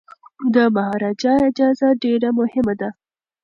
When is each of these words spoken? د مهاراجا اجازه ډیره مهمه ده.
د 0.53 0.55
مهاراجا 0.75 1.33
اجازه 1.49 1.87
ډیره 2.03 2.29
مهمه 2.39 2.73
ده. 2.81 2.89